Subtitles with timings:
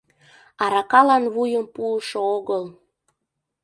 [0.63, 2.63] Аракалан вуйым пуышо огыл.